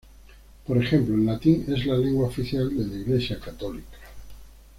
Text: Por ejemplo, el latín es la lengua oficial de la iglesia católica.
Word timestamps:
Por 0.65 0.79
ejemplo, 0.79 1.13
el 1.13 1.27
latín 1.27 1.63
es 1.67 1.85
la 1.85 1.95
lengua 1.95 2.25
oficial 2.27 2.75
de 2.75 2.87
la 2.87 2.95
iglesia 2.99 3.39
católica. 3.39 3.99